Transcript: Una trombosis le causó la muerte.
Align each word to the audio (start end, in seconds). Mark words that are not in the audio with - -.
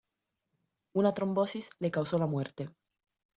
Una 1.01 1.13
trombosis 1.13 1.69
le 1.77 1.91
causó 1.91 2.17
la 2.17 2.25
muerte. 2.25 2.71